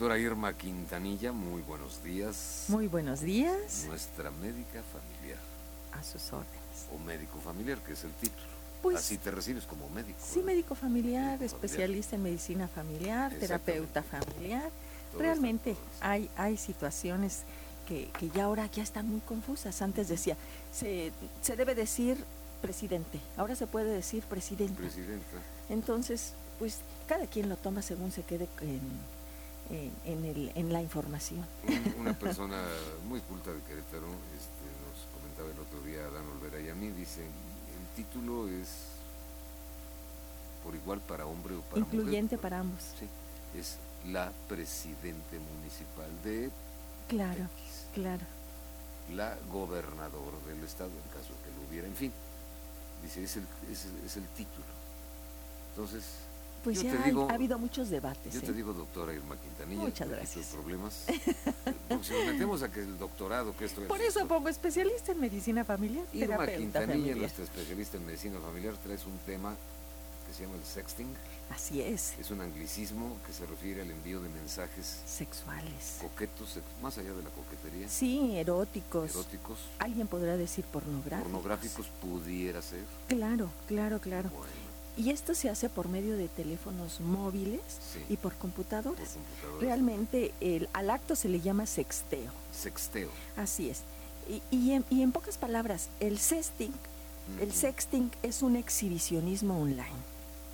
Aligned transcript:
doctora 0.00 0.18
Irma 0.18 0.56
Quintanilla, 0.56 1.30
muy 1.30 1.60
buenos 1.60 2.02
días. 2.02 2.64
Muy 2.68 2.86
buenos 2.86 3.20
días. 3.20 3.84
Nuestra 3.86 4.30
médica 4.30 4.82
familiar. 4.82 5.38
A 5.92 6.02
sus 6.02 6.32
órdenes. 6.32 6.86
O 6.94 6.98
médico 7.04 7.38
familiar, 7.38 7.76
que 7.80 7.92
es 7.92 8.04
el 8.04 8.12
título. 8.12 8.48
Pues, 8.80 8.96
Así 8.96 9.18
te 9.18 9.30
recibes 9.30 9.66
como 9.66 9.90
médico. 9.90 10.18
Sí, 10.24 10.40
médico 10.40 10.74
familiar, 10.74 11.42
especialista 11.42 12.16
en 12.16 12.22
medicina 12.22 12.66
familiar, 12.66 13.30
terapeuta 13.34 14.02
familiar. 14.02 14.70
Realmente 15.18 15.76
hay, 16.00 16.30
hay 16.34 16.56
situaciones 16.56 17.42
que, 17.86 18.08
que, 18.18 18.30
ya 18.30 18.44
ahora 18.44 18.70
ya 18.72 18.82
están 18.82 19.06
muy 19.06 19.20
confusas. 19.20 19.82
Antes 19.82 20.08
decía, 20.08 20.38
se, 20.72 21.12
se 21.42 21.56
debe 21.56 21.74
decir 21.74 22.16
presidente, 22.62 23.20
ahora 23.36 23.54
se 23.54 23.66
puede 23.66 23.92
decir 23.92 24.22
presidenta. 24.22 24.80
Presidenta. 24.80 25.36
Entonces, 25.68 26.32
pues 26.58 26.78
cada 27.06 27.26
quien 27.26 27.50
lo 27.50 27.56
toma 27.56 27.82
según 27.82 28.12
se 28.12 28.22
quede 28.22 28.48
en, 28.62 28.80
en, 29.70 30.24
el, 30.24 30.52
en 30.54 30.72
la 30.72 30.82
información. 30.82 31.46
Una 31.98 32.12
persona 32.18 32.62
muy 33.08 33.20
culta 33.20 33.52
de 33.52 33.60
Querétaro 33.62 34.06
este, 34.36 34.66
nos 34.84 35.06
comentaba 35.14 35.50
el 35.50 35.58
otro 35.58 35.80
día, 35.82 36.02
Dan 36.10 36.26
Olvera 36.28 36.60
y 36.60 36.68
a 36.68 36.74
mí, 36.74 36.90
dice, 36.90 37.22
el 37.24 37.94
título 37.96 38.48
es 38.48 38.68
por 40.64 40.74
igual 40.74 41.00
para 41.00 41.26
hombre 41.26 41.54
o 41.54 41.60
para 41.62 41.80
Incluyente 41.80 42.36
para 42.36 42.60
ambos. 42.60 42.82
Sí, 42.98 43.08
es 43.58 43.78
la 44.06 44.32
presidente 44.48 45.38
municipal 45.38 46.10
de... 46.24 46.50
Claro, 47.08 47.48
claro. 47.94 48.24
La 49.14 49.36
gobernador 49.50 50.32
del 50.46 50.62
estado, 50.64 50.90
en 50.90 51.20
caso 51.20 51.34
que 51.44 51.50
lo 51.56 51.68
hubiera, 51.68 51.86
en 51.88 51.96
fin. 51.96 52.12
Dice, 53.02 53.24
es 53.24 53.36
el, 53.36 53.46
es, 53.70 53.86
es 54.06 54.16
el 54.16 54.26
título. 54.28 54.66
Entonces, 55.70 56.04
pues 56.62 56.82
ya 56.82 56.92
ha 56.92 57.34
habido 57.34 57.58
muchos 57.58 57.90
debates. 57.90 58.34
Yo 58.34 58.40
te 58.40 58.50
¿eh? 58.50 58.52
digo, 58.52 58.72
doctora 58.72 59.12
Irma 59.12 59.36
Quintanilla, 59.36 59.82
muchas 59.82 60.08
gracias. 60.08 60.46
problemas. 60.46 61.06
si 62.02 62.12
nos 62.12 62.26
metemos 62.26 62.62
a 62.62 62.70
que 62.70 62.80
el 62.80 62.98
doctorado, 62.98 63.56
que 63.56 63.64
esto 63.64 63.82
es. 63.82 63.88
Por 63.88 64.00
eso 64.00 64.26
pongo 64.26 64.48
especialista 64.48 65.12
en 65.12 65.20
medicina 65.20 65.64
familiar. 65.64 66.04
Irma 66.12 66.46
Quintanilla, 66.46 67.14
nuestra 67.14 67.44
especialista 67.44 67.96
en 67.96 68.06
medicina 68.06 68.38
familiar, 68.40 68.74
traes 68.82 69.04
un 69.06 69.18
tema 69.26 69.54
que 70.26 70.34
se 70.34 70.42
llama 70.44 70.56
el 70.56 70.64
sexting. 70.64 71.08
Así 71.54 71.82
es. 71.82 72.14
Es 72.20 72.30
un 72.30 72.40
anglicismo 72.40 73.16
que 73.26 73.32
se 73.32 73.44
refiere 73.44 73.82
al 73.82 73.90
envío 73.90 74.20
de 74.20 74.28
mensajes 74.28 75.02
sexuales. 75.04 75.98
Coquetos, 76.00 76.58
más 76.80 76.96
allá 76.98 77.12
de 77.12 77.22
la 77.22 77.30
coquetería. 77.30 77.88
Sí, 77.88 78.36
eróticos. 78.36 79.10
Eróticos. 79.10 79.58
Alguien 79.80 80.06
podrá 80.06 80.36
decir 80.36 80.64
pornográficos. 80.66 81.32
Pornográficos 81.32 81.86
pudiera 82.00 82.62
ser. 82.62 82.84
Claro, 83.08 83.50
claro, 83.66 83.98
claro. 84.00 84.30
Bueno. 84.30 84.69
Y 84.96 85.10
esto 85.10 85.34
se 85.34 85.48
hace 85.48 85.68
por 85.68 85.88
medio 85.88 86.16
de 86.16 86.28
teléfonos 86.28 87.00
móviles 87.00 87.60
Sí. 87.92 88.00
y 88.08 88.16
por 88.16 88.34
computadoras. 88.34 89.08
Por 89.10 89.22
computadoras. 89.22 89.60
Realmente 89.60 90.34
el, 90.40 90.68
al 90.72 90.90
acto 90.90 91.16
se 91.16 91.28
le 91.28 91.40
llama 91.40 91.66
sexteo. 91.66 92.30
Sexteo. 92.52 93.08
Así 93.36 93.70
es. 93.70 93.80
Y, 94.28 94.42
y 94.54 94.72
en, 94.72 94.84
y 94.90 95.02
en 95.02 95.12
pocas 95.12 95.38
palabras, 95.38 95.88
el 96.00 96.18
sexting, 96.18 96.72
el 97.40 97.52
sexting 97.52 98.10
es 98.22 98.42
un 98.42 98.56
exhibicionismo 98.56 99.60
online. 99.60 99.86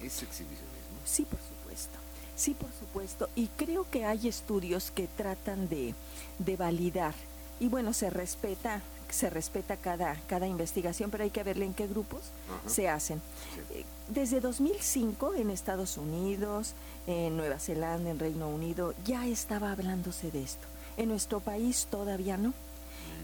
Es 0.01 0.23
exhibicionismo. 0.23 0.67
Sí, 1.05 1.25
por 1.25 1.41
supuesto. 1.41 1.99
Sí, 2.37 2.55
por 2.55 2.69
supuesto. 2.79 3.29
Y 3.35 3.47
creo 3.57 3.87
que 3.91 4.05
hay 4.05 4.29
estudios 4.29 4.91
que 4.91 5.09
tratan 5.09 5.69
de, 5.69 5.95
de 6.39 6.57
validar. 6.57 7.15
Y 7.59 7.69
bueno, 7.69 7.93
se 7.95 8.11
respeta, 8.11 8.83
se 9.11 9.31
respeta 9.31 9.77
cada, 9.77 10.17
cada 10.27 10.47
investigación, 10.47 11.11
pero 11.11 11.25
hay 11.25 11.31
que 11.31 11.43
verle 11.43 11.67
en 11.67 11.75
qué 11.75 11.87
grupos 11.87 12.21
Ajá. 12.49 12.69
se 12.69 12.89
hacen. 12.89 13.21
Sí. 13.55 13.61
Eh, 13.79 13.85
Desde 14.09 14.41
2005 14.41 15.35
en 15.35 15.51
Estados 15.51 15.97
Unidos, 15.99 16.75
en 17.07 17.37
Nueva 17.37 17.59
Zelanda, 17.59 18.11
en 18.11 18.19
Reino 18.19 18.49
Unido, 18.49 18.95
ya 19.05 19.27
estaba 19.27 19.73
hablándose 19.73 20.31
de 20.31 20.43
esto. 20.43 20.67
En 20.97 21.09
nuestro 21.09 21.41
país 21.41 21.89
todavía 21.91 22.37
no. 22.37 22.55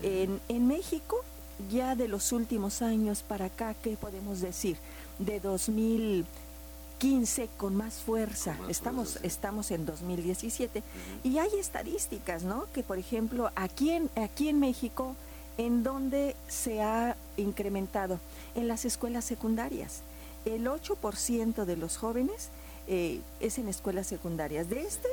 En, 0.02 0.40
en 0.48 0.66
México, 0.66 1.22
ya 1.70 1.94
de 1.94 2.08
los 2.08 2.32
últimos 2.32 2.82
años 2.82 3.22
para 3.22 3.46
acá, 3.46 3.74
¿qué 3.82 3.96
podemos 3.96 4.40
decir? 4.40 4.76
De 5.20 5.38
2015 5.38 7.48
con 7.56 7.76
más 7.76 7.94
fuerza. 7.94 8.52
Con 8.56 8.62
más 8.62 8.70
estamos, 8.70 9.08
fuerza, 9.10 9.20
sí. 9.20 9.26
estamos 9.26 9.70
en 9.70 9.86
2017. 9.86 10.78
Ujú. 10.80 11.28
Y 11.28 11.38
hay 11.38 11.50
estadísticas, 11.58 12.42
¿no? 12.42 12.66
Que 12.72 12.82
por 12.82 12.98
ejemplo, 12.98 13.50
aquí 13.54 13.90
en, 13.90 14.10
aquí 14.16 14.48
en 14.48 14.58
México, 14.60 15.14
¿en 15.58 15.82
dónde 15.82 16.36
se 16.48 16.82
ha 16.82 17.16
incrementado? 17.36 18.18
En 18.54 18.68
las 18.68 18.84
escuelas 18.84 19.24
secundarias. 19.24 20.02
El 20.44 20.66
8% 20.66 21.64
de 21.64 21.76
los 21.76 21.96
jóvenes 21.96 22.48
eh, 22.88 23.20
es 23.40 23.58
en 23.58 23.68
escuelas 23.68 24.06
secundarias. 24.06 24.68
De 24.68 24.82
este, 24.82 25.08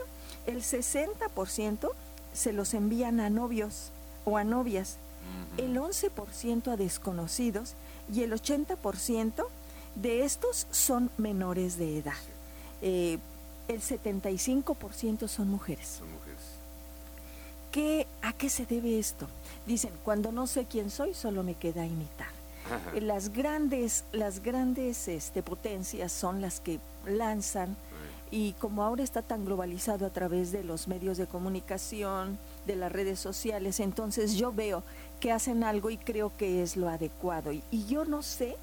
el 0.47 0.61
60% 0.61 1.89
se 2.33 2.53
los 2.53 2.73
envían 2.73 3.19
a 3.19 3.29
novios 3.29 3.91
o 4.25 4.37
a 4.37 4.43
novias, 4.43 4.97
el 5.57 5.75
11% 5.75 6.71
a 6.71 6.77
desconocidos 6.77 7.73
y 8.13 8.23
el 8.23 8.31
80% 8.31 9.45
de 9.95 10.23
estos 10.23 10.67
son 10.71 11.11
menores 11.17 11.77
de 11.77 11.97
edad. 11.97 12.13
Eh, 12.81 13.19
el 13.67 13.81
75% 13.81 15.27
son 15.27 15.49
mujeres. 15.49 15.87
Son 15.99 16.11
mujeres. 16.11 16.28
¿Qué, 17.71 18.07
¿A 18.21 18.33
qué 18.33 18.49
se 18.49 18.65
debe 18.65 18.97
esto? 18.99 19.27
Dicen, 19.65 19.91
cuando 20.03 20.31
no 20.31 20.47
sé 20.47 20.65
quién 20.65 20.89
soy, 20.89 21.13
solo 21.13 21.43
me 21.43 21.55
queda 21.55 21.85
imitar. 21.85 22.29
Ajá. 22.65 22.95
Eh, 22.95 23.01
Las 23.01 23.29
grandes, 23.29 24.03
las 24.11 24.41
grandes 24.41 25.07
este, 25.07 25.43
potencias 25.43 26.11
son 26.11 26.41
las 26.41 26.59
que 26.59 26.79
lanzan 27.05 27.75
y 28.31 28.53
como 28.53 28.83
ahora 28.83 29.01
está 29.03 29.23
tan 29.23 29.43
globalizado 29.43 30.05
a 30.05 30.11
través 30.11 30.51
de 30.51 30.63
los 30.63 30.87
medios 30.87 31.17
de 31.17 31.25
comunicación, 31.25 32.37
de 32.67 32.75
las 32.75 32.91
redes 32.91 33.19
sociales, 33.19 33.79
entonces 33.79 34.35
yo 34.35 34.53
veo 34.53 34.83
que 35.19 35.31
hacen 35.31 35.63
algo 35.63 35.89
y 35.89 35.97
creo 35.97 36.31
que 36.37 36.61
es 36.61 36.77
lo 36.77 36.89
adecuado. 36.89 37.51
Y, 37.51 37.63
y 37.71 37.85
yo 37.85 38.05
no 38.05 38.21
sé 38.21 38.55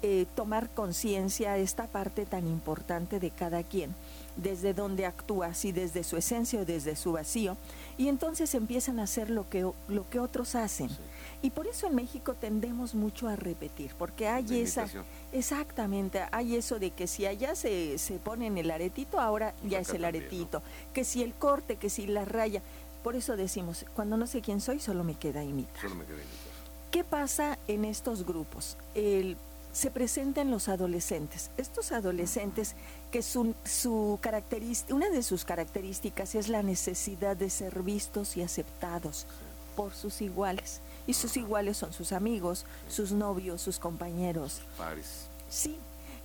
eh, 0.00 0.24
tomar 0.34 0.70
conciencia 0.70 1.58
esta 1.58 1.86
parte 1.86 2.24
tan 2.24 2.46
importante 2.46 3.20
de 3.20 3.30
cada 3.30 3.62
quien, 3.62 3.94
desde 4.36 4.72
donde 4.72 5.04
actúa, 5.04 5.52
si 5.52 5.72
desde 5.72 6.04
su 6.04 6.16
esencia 6.16 6.60
o 6.60 6.64
desde 6.64 6.96
su 6.96 7.12
vacío, 7.12 7.58
y 7.98 8.08
entonces 8.08 8.54
empiezan 8.54 8.98
a 9.00 9.04
hacer 9.04 9.30
lo 9.30 9.48
que, 9.48 9.70
lo 9.88 10.08
que 10.10 10.18
otros 10.18 10.54
hacen. 10.54 10.88
Sí. 10.88 10.96
Y 11.42 11.50
por 11.50 11.66
eso 11.66 11.86
en 11.88 11.94
México 11.96 12.34
tendemos 12.34 12.94
mucho 12.94 13.28
a 13.28 13.36
repetir, 13.36 13.92
porque 13.98 14.28
hay 14.28 14.44
De 14.44 14.62
esa... 14.62 14.82
imitación. 14.82 15.04
Exactamente, 15.32 16.22
hay 16.30 16.56
eso 16.56 16.78
de 16.78 16.90
que 16.90 17.06
si 17.06 17.26
allá 17.26 17.54
se, 17.54 17.98
se 17.98 18.14
ponen 18.18 18.56
el 18.58 18.70
aretito, 18.70 19.20
ahora 19.20 19.54
ya 19.64 19.80
es 19.80 19.88
el 19.90 20.02
también, 20.02 20.24
aretito, 20.24 20.62
que 20.94 21.04
si 21.04 21.22
el 21.22 21.34
corte, 21.34 21.76
que 21.76 21.90
si 21.90 22.06
la 22.06 22.24
raya. 22.24 22.62
Por 23.02 23.16
eso 23.16 23.36
decimos, 23.36 23.84
cuando 23.94 24.16
no 24.16 24.26
sé 24.26 24.40
quién 24.40 24.60
soy, 24.60 24.78
solo 24.78 25.02
me 25.04 25.14
queda 25.16 25.42
imitar. 25.42 25.80
Solo 25.82 25.96
me 25.96 26.04
quedé 26.04 26.16
imitar. 26.18 26.52
¿Qué 26.92 27.02
pasa 27.04 27.58
en 27.66 27.84
estos 27.84 28.24
grupos? 28.24 28.76
El- 28.94 29.36
se 29.72 29.90
presentan 29.90 30.50
los 30.50 30.68
adolescentes. 30.68 31.50
Estos 31.56 31.92
adolescentes 31.92 32.74
que 33.10 33.22
su, 33.22 33.54
su 33.64 34.18
característica, 34.20 34.94
una 34.94 35.08
de 35.08 35.22
sus 35.22 35.44
características 35.44 36.34
es 36.34 36.48
la 36.48 36.62
necesidad 36.62 37.36
de 37.36 37.50
ser 37.50 37.82
vistos 37.82 38.36
y 38.36 38.42
aceptados 38.42 39.26
por 39.74 39.94
sus 39.94 40.20
iguales. 40.20 40.80
Y 41.06 41.14
sus 41.14 41.36
iguales 41.36 41.78
son 41.78 41.92
sus 41.92 42.12
amigos, 42.12 42.66
sus 42.88 43.12
novios, 43.12 43.62
sus 43.62 43.78
compañeros. 43.78 44.60
Pares. 44.76 45.26
Sí, 45.48 45.76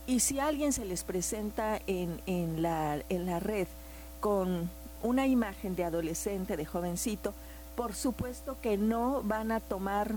y 0.06 0.20
si 0.20 0.40
alguien 0.40 0.72
se 0.72 0.86
les 0.86 1.04
presenta 1.04 1.82
en, 1.88 2.22
en, 2.26 2.62
la, 2.62 3.02
en 3.10 3.26
la 3.26 3.40
red 3.40 3.68
con 4.20 4.70
una 5.04 5.28
imagen 5.28 5.76
de 5.76 5.84
adolescente, 5.84 6.58
de 6.58 6.66
jovencito, 6.66 7.34
por 7.76 7.94
supuesto 7.94 8.58
que 8.62 8.78
no 8.78 9.22
van 9.24 9.52
a 9.52 9.60
tomar 9.60 10.16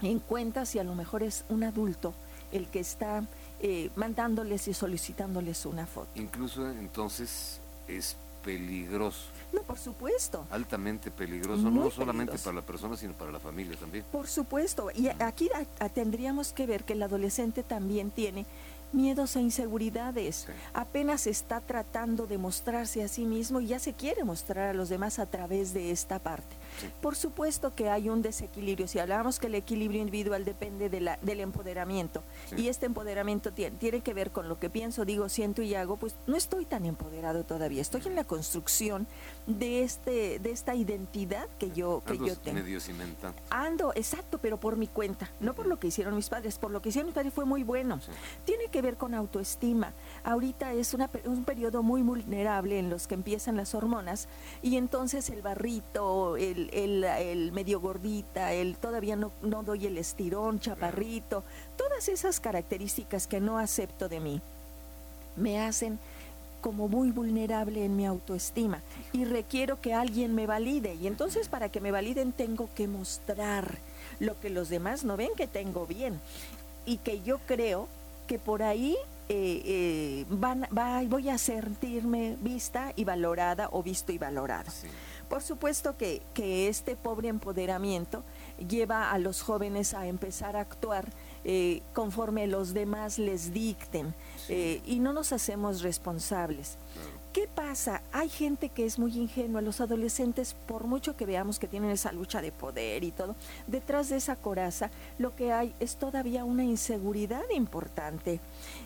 en 0.00 0.18
cuenta 0.18 0.64
si 0.64 0.78
a 0.78 0.84
lo 0.84 0.94
mejor 0.94 1.22
es 1.22 1.44
un 1.48 1.62
adulto 1.62 2.12
el 2.52 2.66
que 2.68 2.80
está 2.80 3.24
eh, 3.60 3.90
mandándoles 3.96 4.68
y 4.68 4.74
solicitándoles 4.74 5.66
una 5.66 5.86
foto. 5.86 6.08
Incluso 6.14 6.68
entonces 6.70 7.60
es 7.88 8.16
peligroso, 8.44 9.20
No, 9.52 9.62
por 9.62 9.78
supuesto. 9.78 10.44
altamente 10.50 11.10
peligroso, 11.12 11.62
Muy 11.70 11.84
no 11.84 11.90
solamente 11.90 12.32
peligroso. 12.32 12.44
para 12.44 12.54
la 12.56 12.62
persona, 12.66 12.96
sino 12.96 13.12
para 13.12 13.30
la 13.30 13.38
familia 13.38 13.76
también. 13.78 14.04
Por 14.10 14.26
supuesto, 14.26 14.90
y 14.94 15.08
aquí 15.08 15.48
a- 15.54 15.84
a- 15.84 15.88
tendríamos 15.88 16.52
que 16.52 16.66
ver 16.66 16.82
que 16.84 16.94
el 16.94 17.02
adolescente 17.04 17.62
también 17.62 18.10
tiene 18.10 18.44
miedos 18.92 19.36
e 19.36 19.40
inseguridades. 19.40 20.44
Sí. 20.46 20.52
Apenas 20.74 21.26
está 21.26 21.60
tratando 21.60 22.26
de 22.26 22.36
mostrarse 22.36 23.02
a 23.04 23.08
sí 23.08 23.24
mismo 23.24 23.60
y 23.60 23.68
ya 23.68 23.78
se 23.78 23.92
quiere 23.94 24.24
mostrar 24.24 24.70
a 24.70 24.74
los 24.74 24.88
demás 24.88 25.18
a 25.20 25.26
través 25.26 25.72
de 25.72 25.92
esta 25.92 26.18
parte. 26.18 26.56
Por 27.00 27.16
supuesto 27.16 27.74
que 27.74 27.90
hay 27.90 28.08
un 28.08 28.22
desequilibrio. 28.22 28.88
Si 28.88 28.98
hablábamos 28.98 29.38
que 29.38 29.46
el 29.46 29.54
equilibrio 29.54 30.00
individual 30.00 30.44
depende 30.44 30.88
de 30.88 31.00
la, 31.00 31.18
del 31.22 31.40
empoderamiento 31.40 32.22
y 32.56 32.68
este 32.68 32.86
empoderamiento 32.86 33.52
tiene, 33.52 33.76
tiene 33.76 34.00
que 34.00 34.14
ver 34.14 34.30
con 34.30 34.48
lo 34.48 34.58
que 34.58 34.70
pienso, 34.70 35.04
digo, 35.04 35.28
siento 35.28 35.62
y 35.62 35.74
hago, 35.74 35.96
pues 35.96 36.16
no 36.26 36.36
estoy 36.36 36.64
tan 36.64 36.86
empoderado 36.86 37.44
todavía. 37.44 37.80
Estoy 37.80 38.02
en 38.06 38.14
la 38.14 38.24
construcción 38.24 39.06
de 39.46 39.82
este 39.82 40.38
de 40.38 40.50
esta 40.50 40.74
identidad 40.74 41.48
que 41.58 41.70
yo 41.70 42.02
que 42.06 42.18
yo 42.18 42.36
tengo. 42.36 42.60
Medio 42.62 42.80
Ando, 43.50 43.92
exacto, 43.94 44.38
pero 44.38 44.58
por 44.58 44.76
mi 44.76 44.86
cuenta, 44.86 45.30
no 45.40 45.54
por 45.54 45.66
lo 45.66 45.78
que 45.78 45.88
hicieron 45.88 46.14
mis 46.14 46.28
padres, 46.28 46.58
por 46.58 46.70
lo 46.70 46.82
que 46.82 46.90
hicieron 46.90 47.06
mis 47.06 47.14
padres 47.14 47.32
fue 47.32 47.44
muy 47.44 47.62
bueno. 47.62 48.00
Tiene 48.44 48.68
que 48.68 48.82
ver 48.82 48.96
con 48.96 49.14
autoestima. 49.14 49.92
Ahorita 50.24 50.72
es 50.72 50.94
una, 50.94 51.10
un 51.24 51.44
periodo 51.44 51.82
muy 51.82 52.02
vulnerable 52.02 52.78
en 52.78 52.90
los 52.90 53.06
que 53.06 53.14
empiezan 53.14 53.56
las 53.56 53.74
hormonas 53.74 54.28
y 54.62 54.76
entonces 54.76 55.30
el 55.30 55.42
barrito, 55.42 56.36
el, 56.36 56.61
el, 56.72 57.50
medio 57.52 57.80
gordita, 57.80 58.52
el 58.52 58.76
todavía 58.76 59.16
no, 59.16 59.32
no 59.42 59.62
doy 59.62 59.86
el 59.86 59.98
estirón, 59.98 60.60
chaparrito, 60.60 61.44
todas 61.76 62.08
esas 62.08 62.40
características 62.40 63.26
que 63.26 63.40
no 63.40 63.58
acepto 63.58 64.08
de 64.08 64.20
mí 64.20 64.40
me 65.36 65.60
hacen 65.60 65.98
como 66.60 66.88
muy 66.88 67.10
vulnerable 67.10 67.84
en 67.84 67.96
mi 67.96 68.06
autoestima 68.06 68.80
y 69.12 69.24
requiero 69.24 69.80
que 69.80 69.92
alguien 69.92 70.34
me 70.34 70.46
valide. 70.46 70.94
Y 70.94 71.06
entonces 71.06 71.48
para 71.48 71.68
que 71.70 71.80
me 71.80 71.90
validen 71.90 72.32
tengo 72.32 72.68
que 72.74 72.88
mostrar 72.88 73.78
lo 74.20 74.38
que 74.40 74.48
los 74.48 74.68
demás 74.68 75.04
no 75.04 75.16
ven 75.16 75.30
que 75.36 75.46
tengo 75.46 75.86
bien 75.86 76.20
y 76.86 76.98
que 76.98 77.20
yo 77.22 77.38
creo 77.46 77.88
que 78.26 78.38
por 78.38 78.62
ahí 78.62 78.96
eh, 79.34 79.62
eh, 79.64 80.26
van, 80.28 80.68
va, 80.76 81.02
voy 81.08 81.30
a 81.30 81.38
sentirme 81.38 82.36
vista 82.40 82.92
y 82.96 83.04
valorada 83.04 83.70
o 83.72 83.82
visto 83.82 84.12
y 84.12 84.18
valorada. 84.18 84.70
Por 85.30 85.40
supuesto 85.40 85.96
que, 85.96 86.20
que 86.34 86.68
este 86.68 86.96
pobre 86.96 87.28
empoderamiento 87.28 88.24
lleva 88.68 89.10
a 89.10 89.18
los 89.18 89.40
jóvenes 89.40 89.94
a 89.94 90.06
empezar 90.06 90.54
a 90.54 90.60
actuar 90.60 91.08
eh, 91.44 91.82
conforme 91.92 92.46
los 92.46 92.72
demás 92.72 93.18
les 93.18 93.52
dicten 93.52 94.14
eh, 94.48 94.80
y 94.84 95.00
no 95.00 95.12
nos 95.12 95.32
hacemos 95.32 95.82
responsables. 95.82 96.76
¿Qué 97.32 97.48
pasa? 97.48 98.02
Hay 98.12 98.28
gente 98.28 98.68
que 98.68 98.84
es 98.84 98.98
muy 98.98 99.16
ingenua, 99.16 99.62
los 99.62 99.80
adolescentes, 99.80 100.54
por 100.66 100.84
mucho 100.84 101.16
que 101.16 101.24
veamos 101.24 101.58
que 101.58 101.66
tienen 101.66 101.90
esa 101.90 102.12
lucha 102.12 102.42
de 102.42 102.52
poder 102.52 103.04
y 103.04 103.10
todo, 103.10 103.36
detrás 103.66 104.10
de 104.10 104.16
esa 104.16 104.36
coraza 104.36 104.90
lo 105.18 105.34
que 105.34 105.50
hay 105.50 105.74
es 105.80 105.96
todavía 105.96 106.44
una 106.44 106.62
inseguridad 106.62 107.44
importante. 107.54 108.38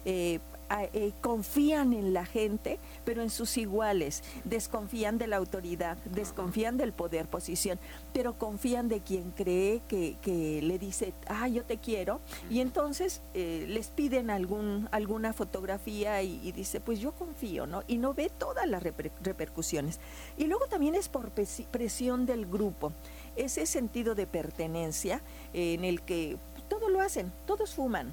Eh, 0.04 0.38
eh, 0.68 1.12
confían 1.20 1.92
en 1.92 2.12
la 2.12 2.26
gente, 2.26 2.78
pero 3.04 3.22
en 3.22 3.30
sus 3.30 3.56
iguales, 3.56 4.22
desconfían 4.44 5.16
de 5.16 5.28
la 5.28 5.36
autoridad, 5.36 5.96
desconfían 6.06 6.76
del 6.76 6.92
poder, 6.92 7.26
posición, 7.26 7.78
pero 8.12 8.36
confían 8.36 8.88
de 8.88 9.00
quien 9.00 9.30
cree 9.30 9.80
que, 9.88 10.16
que 10.22 10.60
le 10.62 10.78
dice, 10.78 11.12
ah, 11.28 11.46
yo 11.48 11.64
te 11.64 11.78
quiero, 11.78 12.20
y 12.50 12.60
entonces 12.60 13.22
eh, 13.34 13.66
les 13.68 13.88
piden 13.88 14.28
algún, 14.30 14.88
alguna 14.90 15.32
fotografía 15.32 16.22
y, 16.22 16.50
dice, 16.52 16.80
pues 16.80 16.98
yo 16.98 17.12
confío, 17.12 17.66
¿no? 17.66 17.82
Y 17.86 17.98
no 17.98 18.14
ve 18.14 18.30
todas 18.36 18.66
las 18.66 18.82
repercusiones. 18.82 20.00
Y 20.36 20.46
luego 20.46 20.66
también 20.66 20.94
es 20.94 21.08
por 21.08 21.30
presión 21.30 22.26
del 22.26 22.46
grupo, 22.46 22.92
ese 23.36 23.66
sentido 23.66 24.14
de 24.14 24.26
pertenencia 24.26 25.20
en 25.52 25.84
el 25.84 26.02
que 26.02 26.38
todo 26.68 26.88
lo 26.88 27.00
hacen, 27.00 27.32
todos 27.46 27.74
fuman, 27.74 28.12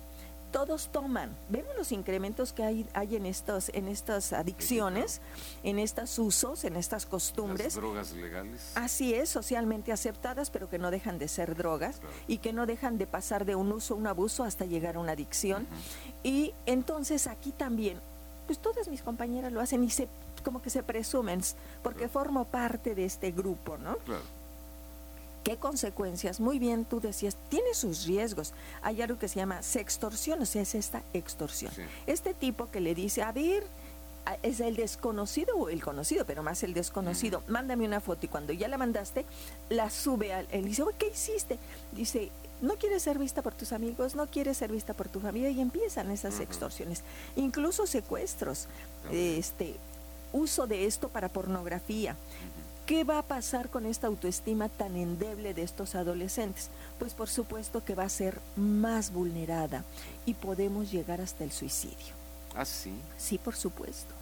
todos 0.53 0.89
toman. 0.89 1.35
Vemos 1.49 1.75
los 1.75 1.91
incrementos 1.91 2.53
que 2.53 2.63
hay, 2.63 2.87
hay 2.93 3.15
en, 3.15 3.25
estos, 3.25 3.69
en 3.73 3.87
estas 3.87 4.31
adicciones, 4.31 5.19
en 5.63 5.79
estos 5.79 6.17
usos, 6.19 6.63
en 6.63 6.77
estas 6.77 7.07
costumbres. 7.07 7.73
drogas 7.73 8.13
legales. 8.13 8.71
Así 8.75 9.15
es, 9.15 9.29
socialmente 9.29 9.91
aceptadas, 9.91 10.51
pero 10.51 10.69
que 10.69 10.77
no 10.77 10.91
dejan 10.91 11.17
de 11.17 11.27
ser 11.27 11.55
drogas 11.55 11.99
y 12.27 12.37
que 12.37 12.53
no 12.53 12.67
dejan 12.67 12.99
de 12.99 13.07
pasar 13.07 13.45
de 13.45 13.55
un 13.55 13.71
uso 13.71 13.95
a 13.95 13.97
un 13.97 14.07
abuso 14.07 14.43
hasta 14.43 14.65
llegar 14.65 14.95
a 14.95 14.99
una 14.99 15.13
adicción. 15.13 15.67
Y 16.21 16.53
entonces 16.67 17.25
aquí 17.25 17.51
también, 17.51 17.99
pues 18.45 18.59
todas 18.59 18.87
mis 18.87 19.01
compañeras 19.01 19.51
lo 19.51 19.59
hacen 19.59 19.83
y 19.83 19.89
se 19.89 20.07
como 20.43 20.61
que 20.61 20.69
se 20.69 20.83
presumen, 20.83 21.41
porque 21.81 22.09
formo 22.09 22.45
parte 22.45 22.95
de 22.95 23.05
este 23.05 23.31
grupo, 23.31 23.77
¿no? 23.77 23.95
Claro. 23.99 24.42
¿Qué 25.43 25.57
consecuencias? 25.57 26.39
Muy 26.39 26.57
bien, 26.57 26.85
tú 26.85 27.01
decías, 27.01 27.37
tiene 27.49 27.73
sus 27.73 28.05
riesgos. 28.05 28.53
Hay 28.81 29.01
algo 29.01 29.19
que 29.19 29.27
se 29.27 29.39
llama 29.39 29.61
sextorsión, 29.61 30.41
o 30.41 30.45
sea, 30.45 30.61
es 30.61 30.73
esta 30.73 31.03
extorsión. 31.13 31.71
Este 32.07 32.33
tipo 32.33 32.71
que 32.71 32.79
le 32.79 32.95
dice, 32.95 33.23
a 33.23 33.31
ver, 33.31 33.63
es 34.41 34.59
el 34.59 34.75
desconocido 34.75 35.57
o 35.57 35.69
el 35.69 35.83
conocido, 35.83 36.25
pero 36.25 36.43
más 36.43 36.63
el 36.63 36.73
desconocido, 36.73 37.43
mándame 37.47 37.85
una 37.85 37.99
foto 37.99 38.25
y 38.25 38.29
cuando 38.29 38.53
ya 38.53 38.67
la 38.67 38.77
mandaste, 38.77 39.25
la 39.69 39.89
sube 39.89 40.33
al, 40.33 40.47
él 40.51 40.65
dice, 40.65 40.83
¿qué 40.97 41.09
hiciste? 41.09 41.59
Dice, 41.91 42.31
no 42.61 42.75
quieres 42.75 43.03
ser 43.03 43.19
vista 43.19 43.41
por 43.41 43.53
tus 43.53 43.73
amigos, 43.73 44.15
no 44.15 44.27
quieres 44.27 44.57
ser 44.57 44.71
vista 44.71 44.93
por 44.93 45.09
tu 45.09 45.19
familia 45.19 45.49
y 45.49 45.59
empiezan 45.59 46.09
esas 46.11 46.39
extorsiones, 46.39 47.03
incluso 47.35 47.85
secuestros, 47.85 48.67
este 49.11 49.75
uso 50.31 50.67
de 50.67 50.85
esto 50.85 51.09
para 51.09 51.27
pornografía. 51.27 52.15
¿Qué 52.85 53.05
va 53.05 53.19
a 53.19 53.23
pasar 53.23 53.69
con 53.69 53.85
esta 53.85 54.07
autoestima 54.07 54.67
tan 54.67 54.97
endeble 54.97 55.53
de 55.53 55.63
estos 55.63 55.95
adolescentes? 55.95 56.69
Pues 56.99 57.13
por 57.13 57.29
supuesto 57.29 57.85
que 57.85 57.95
va 57.95 58.03
a 58.03 58.09
ser 58.09 58.41
más 58.57 59.13
vulnerada 59.13 59.85
y 60.25 60.33
podemos 60.33 60.91
llegar 60.91 61.21
hasta 61.21 61.45
el 61.45 61.53
suicidio. 61.53 62.13
¿Ah, 62.53 62.65
sí? 62.65 62.93
Sí, 63.17 63.37
por 63.37 63.55
supuesto. 63.55 64.13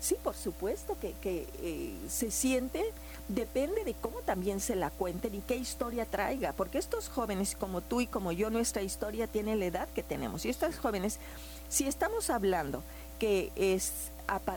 Sí, 0.00 0.16
por 0.22 0.34
supuesto 0.34 0.96
que, 1.00 1.12
que 1.14 1.46
eh, 1.62 1.94
se 2.08 2.32
siente, 2.32 2.84
depende 3.28 3.84
de 3.84 3.94
cómo 3.94 4.18
también 4.20 4.58
se 4.58 4.74
la 4.74 4.90
cuenten 4.90 5.36
y 5.36 5.40
qué 5.40 5.56
historia 5.56 6.04
traiga, 6.04 6.52
porque 6.52 6.78
estos 6.78 7.08
jóvenes 7.08 7.56
como 7.58 7.82
tú 7.82 8.00
y 8.00 8.06
como 8.08 8.32
yo, 8.32 8.50
nuestra 8.50 8.82
historia 8.82 9.28
tiene 9.28 9.54
la 9.54 9.66
edad 9.66 9.88
que 9.94 10.02
tenemos. 10.02 10.44
Y 10.44 10.50
estos 10.50 10.76
jóvenes, 10.78 11.18
si 11.68 11.86
estamos 11.86 12.30
hablando 12.30 12.82
que 13.18 13.52
es 13.56 14.10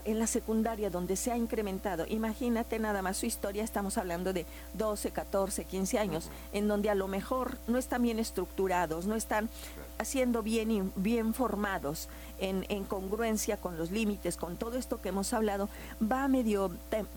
en 0.04 0.19
la 0.19 0.28
secundaria 0.28 0.90
donde 0.90 1.16
se 1.16 1.31
ha 1.31 1.38
incrementado, 1.38 2.06
imagínate 2.10 2.78
nada 2.78 3.02
más 3.02 3.16
su 3.16 3.25
historia, 3.25 3.63
estamos 3.63 3.98
hablando 3.98 4.34
de 4.34 4.46
12, 4.74 5.12
14, 5.12 5.63
15 5.63 5.98
años, 5.98 6.30
en 6.52 6.68
donde 6.68 6.90
a 6.90 6.96
lo 6.96 7.08
mejor 7.08 7.58
no 7.68 7.78
están 7.78 8.02
bien 8.02 8.19
estructurados, 8.19 9.06
no 9.06 9.16
están 9.16 9.50
haciendo 9.98 10.44
bien, 10.44 10.92
bien 10.98 11.34
formados 11.34 12.10
en, 12.40 12.66
en 12.68 12.84
congruencia 12.84 13.56
con 13.56 13.78
los 13.78 13.92
límites, 13.92 14.36
con 14.36 14.58
todo 14.58 14.78
esto 14.78 15.02
que 15.02 15.10
hemos 15.10 15.31
hablado, 15.31 15.69
va 16.02 16.28
medio 16.28 16.72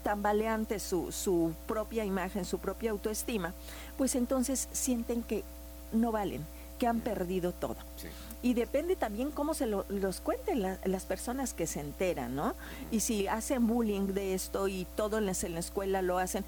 tambaleante 0.04 0.78
su, 0.78 1.10
su 1.10 1.52
propia 1.66 2.04
imagen, 2.04 2.44
su 2.44 2.60
propia 2.60 2.92
autoestima, 2.92 3.52
pues 3.98 4.14
entonces 4.14 4.68
sienten 4.70 5.24
que 5.24 5.42
no 5.92 6.12
valen, 6.12 6.46
que 6.78 6.86
han 6.86 7.00
perdido 7.00 7.52
todo. 7.52 7.76
Y 8.42 8.54
depende 8.54 8.94
también 8.94 9.30
cómo 9.30 9.54
se 9.54 9.66
los 9.66 10.20
cuenten 10.20 10.62
las 10.84 11.04
personas 11.04 11.54
que 11.54 11.66
se 11.66 11.80
enteran, 11.80 12.34
¿no? 12.34 12.54
Y 12.90 13.00
si 13.00 13.26
hacen 13.26 13.66
bullying 13.66 14.08
de 14.08 14.34
esto 14.34 14.68
y 14.68 14.86
todo 14.96 15.18
en 15.18 15.26
la, 15.26 15.32
en 15.40 15.54
la 15.54 15.60
escuela 15.60 16.02
lo 16.02 16.18
hacen, 16.18 16.44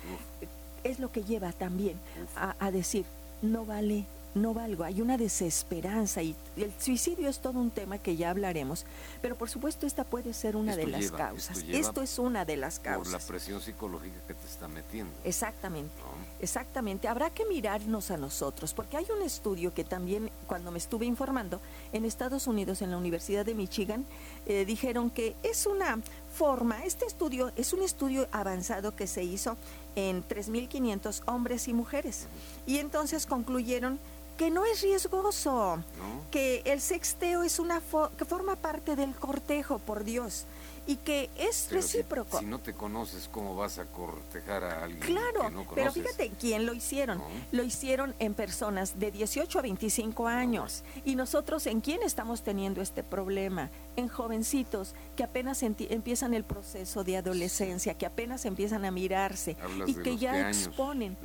es 0.84 0.98
lo 0.98 1.10
que 1.10 1.24
lleva 1.24 1.52
también 1.52 1.98
a, 2.36 2.54
a 2.58 2.70
decir, 2.70 3.06
no 3.40 3.64
vale 3.64 4.04
no 4.36 4.54
valgo, 4.54 4.84
hay 4.84 5.00
una 5.00 5.16
desesperanza 5.16 6.22
y 6.22 6.36
el 6.56 6.72
suicidio 6.78 7.28
es 7.28 7.40
todo 7.40 7.58
un 7.58 7.70
tema 7.70 7.98
que 7.98 8.16
ya 8.16 8.30
hablaremos, 8.30 8.84
pero 9.22 9.34
por 9.36 9.48
supuesto 9.48 9.86
esta 9.86 10.04
puede 10.04 10.32
ser 10.32 10.56
una 10.56 10.76
de 10.76 10.86
las 10.86 11.10
causas. 11.10 11.64
Esto, 11.68 12.02
es 12.02 12.18
una 12.18 12.44
de 12.44 12.56
las 12.56 12.78
causas. 12.78 13.12
Por 13.12 13.20
la 13.20 13.26
presión 13.26 13.60
psicológica 13.60 14.16
que 14.26 14.34
te 14.34 14.46
está 14.46 14.68
metiendo. 14.68 15.12
Exactamente. 15.24 15.90
Exactamente, 16.38 17.08
habrá 17.08 17.30
que 17.30 17.46
mirarnos 17.46 18.10
a 18.10 18.18
nosotros, 18.18 18.74
porque 18.74 18.98
hay 18.98 19.06
un 19.16 19.22
estudio 19.22 19.72
que 19.72 19.84
también, 19.84 20.30
cuando 20.46 20.70
me 20.70 20.78
estuve 20.78 21.06
informando, 21.06 21.60
en 21.92 22.04
Estados 22.04 22.46
Unidos, 22.46 22.82
en 22.82 22.90
la 22.90 22.98
Universidad 22.98 23.46
de 23.46 23.54
Michigan, 23.54 24.04
eh, 24.44 24.66
dijeron 24.66 25.08
que 25.08 25.34
es 25.42 25.64
una 25.64 25.98
forma, 26.34 26.84
este 26.84 27.06
estudio 27.06 27.52
es 27.56 27.72
un 27.72 27.82
estudio 27.82 28.28
avanzado 28.32 28.94
que 28.94 29.06
se 29.06 29.24
hizo 29.24 29.56
en 29.94 30.22
3.500 30.28 31.22
hombres 31.26 31.68
y 31.68 31.72
mujeres, 31.72 32.26
y 32.66 32.78
entonces 32.78 33.24
concluyeron 33.24 33.98
que 34.36 34.50
no 34.50 34.64
es 34.64 34.82
riesgoso, 34.82 35.82
que 36.30 36.62
el 36.64 36.80
sexteo 36.80 37.42
es 37.42 37.58
una 37.58 37.80
que 38.16 38.24
forma 38.24 38.56
parte 38.56 38.96
del 38.96 39.14
cortejo, 39.14 39.78
por 39.78 40.04
Dios, 40.04 40.44
y 40.86 40.96
que 40.96 41.30
es 41.36 41.68
recíproco. 41.70 42.38
Si, 42.38 42.46
no 42.46 42.60
te 42.60 42.72
conoces, 42.72 43.28
¿cómo 43.28 43.56
vas 43.56 43.78
a 43.78 43.86
cortejar 43.86 44.64
a 44.64 44.84
alguien 44.84 45.00
claro, 45.00 45.42
que 45.42 45.50
no 45.50 45.66
conoces? 45.66 45.74
pero 45.74 45.92
fíjate 45.92 46.30
quién 46.38 46.66
lo 46.66 46.74
hicieron. 46.74 47.22
Lo 47.52 47.62
hicieron 47.62 48.14
en 48.18 48.34
personas 48.34 48.98
de 48.98 49.10
18 49.10 49.58
a 49.58 49.62
25 49.62 50.26
años. 50.28 50.84
Y 51.04 51.16
nosotros, 51.16 51.66
¿en 51.66 51.80
quién 51.80 52.02
estamos 52.02 52.42
teniendo 52.42 52.80
este 52.80 53.02
problema? 53.02 53.70
En 53.96 54.08
jovencitos 54.08 54.94
que 55.16 55.24
apenas 55.24 55.62
empiezan 55.62 56.34
el 56.34 56.44
proceso 56.44 57.04
de 57.04 57.16
adolescencia, 57.16 57.94
que 57.94 58.06
apenas 58.06 58.44
empiezan 58.44 58.84
a 58.84 58.90
mirarse 58.90 59.56
y 59.86 59.94
que 59.94 60.16
ya 60.16 60.48
exponen. 60.48 61.16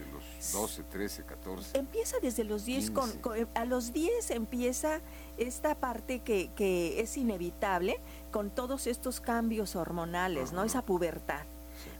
12, 0.53 0.83
13, 0.83 1.23
14. 1.23 1.77
Empieza 1.77 2.17
desde 2.21 2.43
los 2.43 2.65
10, 2.65 2.91
con, 2.91 3.11
a 3.53 3.65
los 3.65 3.93
10 3.93 4.31
empieza 4.31 5.01
esta 5.37 5.75
parte 5.75 6.19
que, 6.19 6.49
que, 6.55 6.99
es 6.99 7.17
inevitable 7.17 7.99
con 8.31 8.49
todos 8.49 8.87
estos 8.87 9.19
cambios 9.19 9.75
hormonales, 9.75 10.53
¿no? 10.53 10.63
Esa 10.63 10.81
pubertad. 10.81 11.43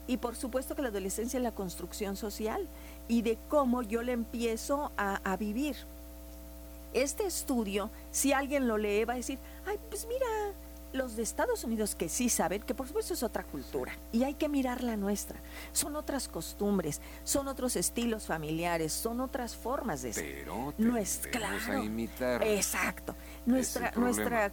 Y 0.07 0.17
por 0.17 0.35
supuesto 0.35 0.75
que 0.75 0.81
la 0.81 0.89
adolescencia 0.89 1.38
es 1.38 1.43
la 1.43 1.53
construcción 1.53 2.15
social 2.15 2.67
y 3.07 3.21
de 3.21 3.38
cómo 3.50 3.81
yo 3.81 4.01
le 4.01 4.13
empiezo 4.13 4.91
a, 4.97 5.21
a 5.23 5.38
vivir. 5.38 5.75
Este 6.93 7.25
estudio, 7.25 7.89
si 8.11 8.33
alguien 8.33 8.67
lo 8.67 8.77
lee, 8.77 9.05
va 9.05 9.13
a 9.13 9.17
decir, 9.17 9.39
ay, 9.65 9.79
pues 9.89 10.05
mira, 10.07 10.27
los 10.93 11.15
de 11.15 11.23
Estados 11.23 11.63
Unidos 11.63 11.95
que 11.95 12.09
sí 12.09 12.29
saben, 12.29 12.61
que 12.61 12.73
por 12.73 12.88
supuesto 12.88 13.13
es 13.13 13.23
otra 13.23 13.43
cultura 13.43 13.93
y 14.11 14.23
hay 14.23 14.33
que 14.33 14.50
mirar 14.50 14.83
la 14.83 14.97
nuestra. 14.97 15.39
Son 15.71 15.95
otras 15.95 16.27
costumbres, 16.27 17.01
son 17.23 17.47
otros 17.47 17.75
estilos 17.75 18.25
familiares, 18.25 18.91
son 18.91 19.21
otras 19.21 19.55
formas 19.55 20.01
de 20.01 20.13
ser. 20.13 20.43
Pero 20.43 20.73
no 20.77 20.97
es 20.97 21.21
claro. 21.31 21.81
A 21.81 21.83
imitar. 21.83 22.43
Exacto. 22.43 23.15
Nuestra 23.45 23.91
nuestra 23.95 24.51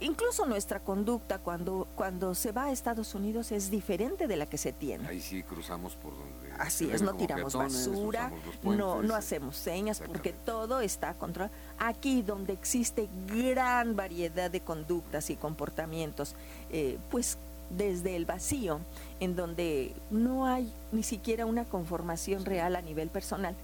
incluso 0.00 0.46
nuestra 0.46 0.80
conducta 0.80 1.38
cuando 1.38 1.86
cuando 1.94 2.34
se 2.34 2.52
va 2.52 2.64
a 2.64 2.72
Estados 2.72 3.14
Unidos 3.14 3.52
es 3.52 3.70
diferente 3.70 4.26
de 4.26 4.36
la 4.36 4.46
que 4.46 4.58
se 4.58 4.72
tiene. 4.72 5.06
Ahí 5.08 5.20
sí 5.20 5.42
cruzamos 5.42 5.96
por 5.96 6.12
donde 6.16 6.52
Así 6.58 6.88
es, 6.90 7.02
no 7.02 7.14
tiramos 7.14 7.54
basura, 7.54 8.32
no 8.62 9.02
no 9.02 9.14
hacemos 9.14 9.56
señas 9.56 10.00
porque 10.00 10.32
todo 10.32 10.80
está 10.80 11.14
controlado. 11.14 11.54
Aquí 11.78 12.22
donde 12.22 12.52
existe 12.52 13.08
gran 13.26 13.96
variedad 13.96 14.50
de 14.50 14.60
conductas 14.60 15.30
y 15.30 15.36
comportamientos, 15.36 16.34
eh, 16.70 16.98
pues 17.10 17.38
desde 17.70 18.16
el 18.16 18.24
vacío, 18.24 18.80
en 19.20 19.36
donde 19.36 19.94
no 20.10 20.46
hay 20.46 20.72
ni 20.92 21.02
siquiera 21.02 21.46
una 21.46 21.64
conformación 21.64 22.44
real 22.44 22.76
a 22.76 22.82
nivel 22.82 23.08
personal, 23.08 23.54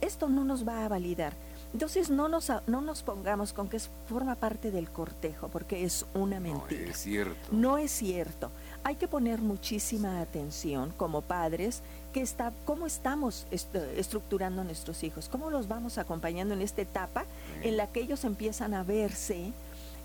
esto 0.00 0.28
no 0.28 0.44
nos 0.44 0.66
va 0.66 0.84
a 0.84 0.88
validar. 0.88 1.34
Entonces 1.72 2.08
no 2.08 2.28
nos, 2.28 2.50
no 2.66 2.80
nos 2.80 3.02
pongamos 3.02 3.52
con 3.52 3.68
que 3.68 3.78
forma 4.08 4.34
parte 4.34 4.70
del 4.70 4.88
cortejo, 4.90 5.48
porque 5.48 5.84
es 5.84 6.06
una 6.14 6.40
mentira. 6.40 6.82
No 6.82 6.90
es 6.90 6.96
cierto. 6.96 7.48
No 7.52 7.78
es 7.78 7.90
cierto. 7.90 8.50
Hay 8.84 8.96
que 8.96 9.08
poner 9.08 9.40
muchísima 9.40 10.20
atención 10.20 10.92
como 10.96 11.20
padres 11.20 11.82
que 12.12 12.22
está, 12.22 12.52
cómo 12.64 12.86
estamos 12.86 13.46
estructurando 13.50 14.62
a 14.62 14.64
nuestros 14.64 15.02
hijos, 15.02 15.28
cómo 15.28 15.50
los 15.50 15.68
vamos 15.68 15.98
acompañando 15.98 16.54
en 16.54 16.62
esta 16.62 16.82
etapa 16.82 17.26
en 17.62 17.76
la 17.76 17.86
que 17.88 18.00
ellos 18.00 18.24
empiezan 18.24 18.72
a 18.72 18.82
verse 18.82 19.52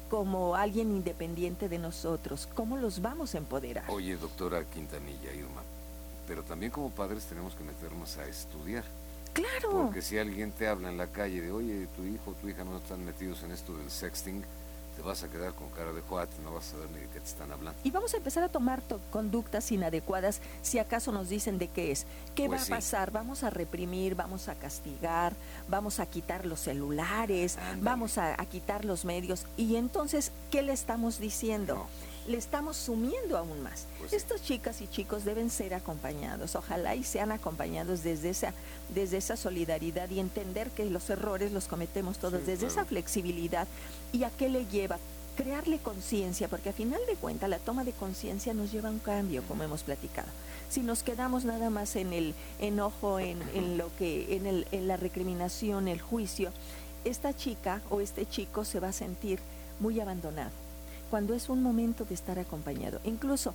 como 0.09 0.55
alguien 0.55 0.91
independiente 0.91 1.69
de 1.69 1.79
nosotros, 1.79 2.47
cómo 2.53 2.77
los 2.77 3.01
vamos 3.01 3.35
a 3.35 3.37
empoderar. 3.37 3.85
Oye, 3.89 4.17
doctora 4.17 4.63
Quintanilla, 4.65 5.33
Irma, 5.33 5.63
pero 6.27 6.43
también 6.43 6.71
como 6.71 6.89
padres 6.89 7.23
tenemos 7.23 7.55
que 7.55 7.63
meternos 7.63 8.17
a 8.17 8.27
estudiar. 8.27 8.83
Claro. 9.33 9.71
Porque 9.71 10.01
si 10.01 10.17
alguien 10.17 10.51
te 10.51 10.67
habla 10.67 10.89
en 10.89 10.97
la 10.97 11.07
calle 11.07 11.41
de, 11.41 11.51
oye, 11.51 11.87
tu 11.95 12.03
hijo, 12.03 12.35
tu 12.41 12.49
hija 12.49 12.63
no 12.63 12.77
están 12.77 13.03
metidos 13.03 13.43
en 13.43 13.51
esto 13.51 13.75
del 13.75 13.89
sexting, 13.89 14.43
te 14.95 15.01
vas 15.01 15.23
a 15.23 15.27
quedar 15.27 15.53
con 15.53 15.69
cara 15.69 15.91
de 15.91 16.01
cuate, 16.01 16.35
no 16.43 16.53
vas 16.53 16.67
a 16.67 16.71
saber 16.71 16.89
ni 16.91 16.99
de 16.99 17.07
qué 17.07 17.19
te 17.19 17.25
están 17.25 17.51
hablando. 17.51 17.79
Y 17.83 17.91
vamos 17.91 18.13
a 18.13 18.17
empezar 18.17 18.43
a 18.43 18.49
tomar 18.49 18.81
conductas 19.11 19.71
inadecuadas 19.71 20.39
si 20.61 20.79
acaso 20.79 21.11
nos 21.11 21.29
dicen 21.29 21.57
de 21.57 21.67
qué 21.67 21.91
es. 21.91 22.05
¿Qué 22.35 22.45
pues 22.45 22.61
va 22.61 22.75
a 22.75 22.77
pasar? 22.77 23.11
Vamos 23.11 23.43
a 23.43 23.49
reprimir, 23.49 24.15
vamos 24.15 24.49
a 24.49 24.55
castigar, 24.55 25.33
vamos 25.67 25.99
a 25.99 26.05
quitar 26.05 26.45
los 26.45 26.59
celulares, 26.59 27.57
vamos 27.81 28.17
a, 28.17 28.35
quitar 28.45 28.85
los 28.85 29.05
medios. 29.05 29.45
Y 29.57 29.75
entonces, 29.77 30.31
¿qué 30.51 30.61
le 30.61 30.73
estamos 30.73 31.19
diciendo? 31.19 31.87
Le 32.27 32.37
estamos 32.37 32.77
sumiendo 32.77 33.37
aún 33.37 33.61
más. 33.61 33.85
Pues 33.99 34.13
Estas 34.13 34.41
chicas 34.41 34.81
y 34.81 34.87
chicos 34.87 35.25
deben 35.25 35.49
ser 35.49 35.73
acompañados, 35.73 36.55
ojalá 36.55 36.95
y 36.95 37.03
sean 37.03 37.31
acompañados 37.31 38.03
desde 38.03 38.29
esa, 38.29 38.53
desde 38.93 39.17
esa 39.17 39.35
solidaridad 39.35 40.09
y 40.09 40.19
entender 40.19 40.69
que 40.71 40.85
los 40.85 41.09
errores 41.09 41.51
los 41.51 41.65
cometemos 41.65 42.17
todos, 42.17 42.45
desde 42.45 42.67
esa 42.67 42.85
flexibilidad. 42.85 43.67
¿Y 44.11 44.23
a 44.23 44.29
qué 44.29 44.49
le 44.49 44.65
lleva? 44.65 44.97
Crearle 45.35 45.79
conciencia, 45.79 46.47
porque 46.47 46.69
a 46.69 46.73
final 46.73 47.01
de 47.07 47.15
cuentas 47.15 47.49
la 47.49 47.59
toma 47.59 47.83
de 47.83 47.91
conciencia 47.91 48.53
nos 48.53 48.71
lleva 48.71 48.89
a 48.89 48.91
un 48.91 48.99
cambio, 48.99 49.43
como 49.47 49.63
hemos 49.63 49.83
platicado. 49.83 50.27
Si 50.69 50.81
nos 50.81 51.03
quedamos 51.03 51.43
nada 51.43 51.69
más 51.69 51.95
en 51.95 52.13
el 52.13 52.35
enojo, 52.59 53.19
en, 53.19 53.41
en 53.53 53.77
lo 53.77 53.89
que, 53.97 54.35
en, 54.35 54.45
el, 54.45 54.67
en 54.71 54.87
la 54.87 54.97
recriminación, 54.97 55.87
el 55.87 56.01
juicio, 56.01 56.51
esta 57.03 57.35
chica 57.35 57.81
o 57.89 57.99
este 57.99 58.25
chico 58.27 58.63
se 58.63 58.79
va 58.79 58.89
a 58.89 58.93
sentir 58.93 59.39
muy 59.79 59.99
abandonado 59.99 60.51
cuando 61.13 61.35
es 61.35 61.47
un 61.47 61.61
momento 61.61 62.05
de 62.05 62.15
estar 62.15 62.39
acompañado. 62.39 62.99
Incluso 63.03 63.53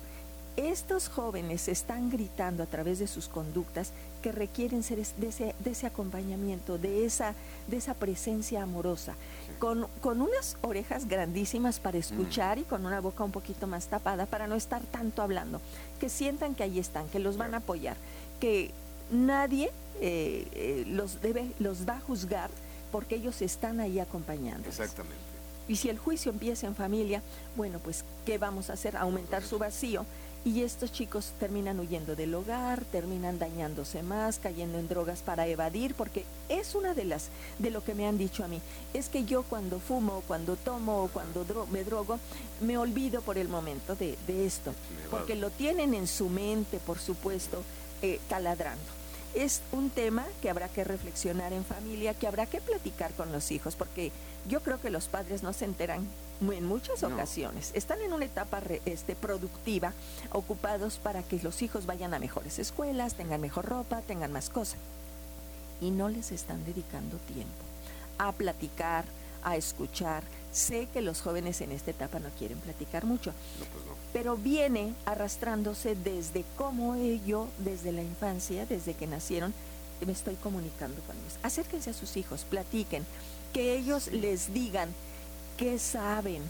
estos 0.55 1.09
jóvenes 1.09 1.67
están 1.67 2.09
gritando 2.09 2.63
a 2.63 2.67
través 2.67 2.99
de 2.99 3.07
sus 3.07 3.27
conductas 3.27 3.91
que 4.21 4.31
requieren 4.31 4.81
ser 4.81 5.05
de 5.05 5.27
ese, 5.27 5.55
de 5.59 5.71
ese 5.71 5.85
acompañamiento, 5.85 6.77
de 6.77 7.05
esa, 7.05 7.33
de 7.67 7.75
esa 7.75 7.95
presencia 7.95 8.63
amorosa, 8.63 9.15
con, 9.59 9.87
con 9.99 10.21
unas 10.21 10.55
orejas 10.61 11.05
grandísimas 11.09 11.81
para 11.81 11.97
escuchar 11.97 12.59
y 12.59 12.63
con 12.63 12.85
una 12.85 13.01
boca 13.01 13.25
un 13.25 13.33
poquito 13.33 13.67
más 13.67 13.87
tapada 13.87 14.25
para 14.25 14.47
no 14.47 14.55
estar 14.55 14.81
tanto 14.83 15.21
hablando, 15.21 15.59
que 15.99 16.07
sientan 16.07 16.55
que 16.55 16.63
ahí 16.63 16.79
están, 16.79 17.09
que 17.09 17.19
los 17.19 17.35
van 17.35 17.55
a 17.55 17.57
apoyar, 17.57 17.97
que 18.39 18.71
nadie 19.11 19.69
eh, 19.99 20.47
eh, 20.53 20.85
los, 20.87 21.19
debe, 21.19 21.51
los 21.59 21.85
va 21.85 21.97
a 21.97 21.99
juzgar 21.99 22.49
porque 22.89 23.15
ellos 23.15 23.41
están 23.41 23.81
ahí 23.81 23.99
acompañando. 23.99 24.65
Exactamente. 24.69 25.28
Y 25.69 25.75
si 25.75 25.87
el 25.87 25.99
juicio 25.99 26.31
empieza 26.31 26.65
en 26.65 26.75
familia, 26.75 27.21
bueno, 27.55 27.79
pues 27.81 28.03
¿qué 28.25 28.39
vamos 28.39 28.69
a 28.69 28.73
hacer? 28.73 28.97
Aumentar 28.97 29.43
su 29.43 29.59
vacío. 29.59 30.03
Y 30.43 30.63
estos 30.63 30.91
chicos 30.91 31.33
terminan 31.39 31.79
huyendo 31.79 32.15
del 32.15 32.33
hogar, 32.33 32.85
terminan 32.85 33.37
dañándose 33.37 34.01
más, 34.01 34.39
cayendo 34.39 34.79
en 34.79 34.87
drogas 34.87 35.19
para 35.19 35.45
evadir, 35.47 35.93
porque 35.93 36.25
es 36.47 36.75
una 36.75 36.93
de 36.93 37.05
las, 37.05 37.27
de 37.59 37.69
lo 37.69 37.83
que 37.83 37.93
me 37.93 38.07
han 38.07 38.17
dicho 38.17 38.43
a 38.43 38.47
mí, 38.47 38.61
es 38.93 39.09
que 39.09 39.25
yo 39.25 39.43
cuando 39.43 39.79
fumo, 39.79 40.23
cuando 40.27 40.55
tomo, 40.55 41.03
o 41.03 41.07
cuando 41.09 41.45
me 41.71 41.83
drogo, 41.83 42.19
me 42.61 42.77
olvido 42.77 43.21
por 43.21 43.37
el 43.37 43.49
momento 43.49 43.97
de, 43.97 44.17
esto, 44.45 44.73
porque 45.11 45.35
lo 45.35 45.49
tienen 45.49 45.93
en 45.93 46.07
su 46.07 46.29
mente, 46.29 46.79
por 46.79 46.99
supuesto, 46.99 47.61
eh, 48.01 48.21
taladrando 48.29 48.98
es 49.35 49.61
un 49.71 49.89
tema 49.89 50.25
que 50.41 50.49
habrá 50.49 50.67
que 50.69 50.83
reflexionar 50.83 51.53
en 51.53 51.65
familia, 51.65 52.13
que 52.13 52.27
habrá 52.27 52.45
que 52.45 52.61
platicar 52.61 53.11
con 53.13 53.31
los 53.31 53.51
hijos, 53.51 53.75
porque 53.75 54.11
yo 54.47 54.61
creo 54.61 54.79
que 54.81 54.89
los 54.89 55.07
padres 55.07 55.43
no 55.43 55.53
se 55.53 55.65
enteran 55.65 56.07
en 56.41 56.65
muchas 56.65 57.03
ocasiones. 57.03 57.71
Están 57.73 58.01
en 58.01 58.13
una 58.13 58.25
etapa 58.25 58.61
este, 58.85 59.15
productiva, 59.15 59.93
ocupados 60.31 60.97
para 60.97 61.21
que 61.23 61.39
los 61.43 61.61
hijos 61.61 61.85
vayan 61.85 62.13
a 62.13 62.19
mejores 62.19 62.59
escuelas, 62.59 63.15
tengan 63.15 63.41
mejor 63.41 63.65
ropa, 63.65 64.01
tengan 64.01 64.31
más 64.31 64.49
cosas. 64.49 64.79
Y 65.81 65.91
no 65.91 66.09
les 66.09 66.31
están 66.31 66.63
dedicando 66.65 67.17
tiempo 67.17 67.69
a 68.17 68.31
platicar, 68.31 69.05
a 69.43 69.55
escuchar. 69.55 70.23
Sé 70.51 70.87
que 70.91 71.01
los 71.01 71.21
jóvenes 71.21 71.61
en 71.61 71.71
esta 71.71 71.91
etapa 71.91 72.19
no 72.19 72.29
quieren 72.37 72.57
platicar 72.59 73.05
mucho, 73.05 73.33
pues 73.57 73.83
pero 74.11 74.35
viene 74.35 74.93
arrastrándose 75.05 75.95
desde 75.95 76.43
cómo 76.57 76.95
yo, 77.25 77.47
desde 77.59 77.91
la 77.91 78.01
infancia, 78.01 78.65
desde 78.65 78.95
que 78.95 79.05
nacieron, 79.05 79.53
me 80.05 80.11
estoy 80.11 80.35
comunicando 80.35 81.01
con 81.03 81.15
ellos. 81.17 81.37
Acérquense 81.43 81.91
a 81.91 81.93
sus 81.93 82.17
hijos, 82.17 82.45
platiquen, 82.49 83.05
que 83.53 83.75
ellos 83.75 84.07
les 84.07 84.53
digan 84.53 84.89
qué 85.57 85.77
saben, 85.77 86.41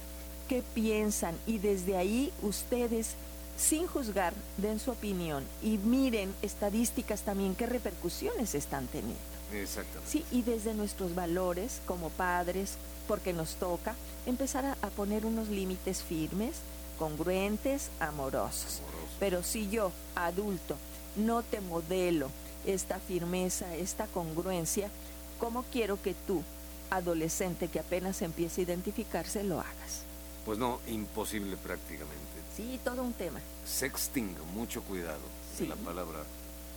qué 0.47 0.63
piensan 0.73 1.35
y 1.45 1.57
desde 1.57 1.97
ahí 1.97 2.31
ustedes 2.41 3.15
sin 3.57 3.87
juzgar 3.87 4.33
den 4.57 4.79
su 4.79 4.91
opinión 4.91 5.43
y 5.61 5.77
miren 5.77 6.33
estadísticas 6.41 7.21
también 7.21 7.55
qué 7.55 7.65
repercusiones 7.65 8.55
están 8.55 8.87
teniendo. 8.87 9.19
Exactamente. 9.53 10.09
Sí, 10.09 10.25
y 10.31 10.43
desde 10.43 10.73
nuestros 10.73 11.15
valores 11.15 11.81
como 11.85 12.09
padres, 12.09 12.75
porque 13.09 13.33
nos 13.33 13.55
toca 13.55 13.95
empezar 14.27 14.65
a, 14.65 14.75
poner 14.91 15.25
unos 15.25 15.47
límites 15.47 16.03
firmes, 16.03 16.57
congruentes, 16.99 17.89
amorosos. 17.99 18.81
Pero 19.19 19.41
si 19.41 19.67
yo, 19.67 19.91
adulto, 20.13 20.75
no 21.15 21.41
te 21.41 21.59
modelo 21.59 22.29
esta 22.67 22.99
firmeza, 22.99 23.75
esta 23.75 24.05
congruencia, 24.05 24.91
¿cómo 25.39 25.65
quiero 25.71 25.99
que 25.99 26.13
tú, 26.13 26.43
adolescente 26.91 27.67
que 27.67 27.79
apenas 27.79 28.21
empieza 28.21 28.61
a 28.61 28.65
identificarse, 28.65 29.43
lo 29.43 29.59
hagas? 29.59 30.03
Pues 30.45 30.59
no, 30.59 30.79
imposible 30.85 31.57
prácticamente. 31.57 32.15
Sí, 32.55 32.79
todo 32.83 33.01
un 33.01 33.13
tema. 33.13 33.39
Sexting, 33.65 34.35
mucho 34.53 34.83
cuidado 34.83 35.25
de 35.57 35.67
la 35.67 35.75
palabra 35.77 36.19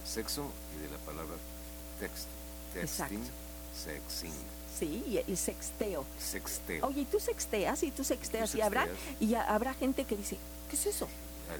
sexo 0.06 0.46
y 0.74 0.82
de 0.82 0.90
la 0.90 0.98
palabra 1.04 1.36
texto. 2.00 2.30
Texting, 2.72 3.22
sexting. 3.76 4.62
Sí, 4.78 5.04
y 5.06 5.18
el 5.18 5.36
sexteo. 5.36 6.04
Sexteo. 6.18 6.86
Oye, 6.86 7.02
¿y 7.02 7.04
tú 7.04 7.20
sexteas 7.20 7.82
y 7.82 7.90
tú 7.90 8.04
sexteas, 8.04 8.54
y 8.54 8.60
habrá 8.60 8.88
y 9.20 9.34
habrá 9.34 9.74
gente 9.74 10.04
que 10.04 10.16
dice, 10.16 10.36
¿qué 10.70 10.76
es 10.76 10.86
eso? 10.86 11.08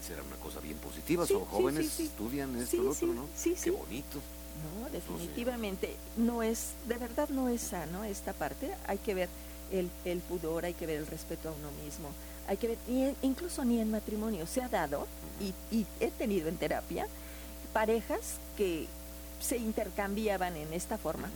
Será 0.01 0.23
una 0.23 0.37
cosa 0.37 0.61
bien 0.61 0.79
positiva, 0.79 1.27
son 1.27 1.45
jóvenes, 1.45 2.01
estudian 2.01 2.57
esto, 2.57 2.79
lo 2.79 2.91
otro, 2.93 3.09
¿no? 3.09 3.27
Sí, 3.37 3.55
Qué 3.63 3.71
bonito. 3.71 4.21
No, 4.63 4.89
definitivamente 4.91 5.97
no 6.17 6.43
es, 6.43 6.71
de 6.87 6.97
verdad 6.97 7.29
no 7.29 7.49
es 7.49 7.61
sano 7.61 8.05
esta 8.05 8.33
parte. 8.33 8.71
Hay 8.87 8.99
que 8.99 9.15
ver 9.15 9.29
el, 9.71 9.91
el 10.05 10.21
pudor, 10.21 10.65
hay 10.65 10.75
que 10.75 10.87
ver 10.87 10.99
el 10.99 11.07
respeto 11.07 11.51
a 11.51 11.53
uno 11.53 11.71
mismo, 11.85 12.09
hay 12.49 12.57
que 12.57 12.69
ver, 12.69 13.15
incluso 13.23 13.65
ni 13.65 13.81
en 13.81 13.91
matrimonio 13.91 14.47
se 14.47 14.63
ha 14.63 14.69
dado, 14.69 15.07
y, 15.41 15.53
y 15.75 15.87
he 16.01 16.11
tenido 16.11 16.49
en 16.49 16.57
terapia, 16.57 17.07
parejas 17.73 18.39
que 18.57 18.87
se 19.41 19.57
intercambiaban 19.57 20.57
en 20.57 20.73
esta 20.73 20.97
forma 20.97 21.29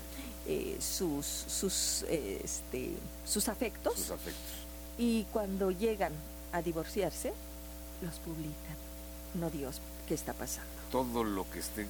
eh, 0.47 0.77
sus, 0.81 1.27
sus, 1.27 2.05
eh, 2.09 2.41
este, 2.43 2.93
sus 3.27 3.49
afectos. 3.49 3.95
Sus 3.95 4.11
afectos. 4.11 4.53
Y 4.99 5.25
cuando 5.33 5.71
llegan 5.71 6.13
a 6.53 6.63
divorciarse, 6.63 7.33
los 8.03 8.15
publican. 8.17 8.77
No 9.35 9.51
Dios, 9.51 9.81
¿qué 10.09 10.15
está 10.15 10.33
pasando? 10.33 10.71
Todo 10.91 11.25
lo 11.25 11.49
que 11.51 11.59
esté 11.59 11.87